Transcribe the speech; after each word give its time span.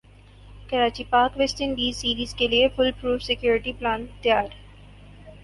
Karachi 0.69 1.03
Pak 1.11 1.31
West 1.37 1.57
Indies 1.61 1.95
series 1.97 2.33
کیلئے 2.35 2.67
fool 2.75 2.89
proof 3.01 3.21
security 3.23 3.73
plan 3.79 4.05
تیار 4.21 4.45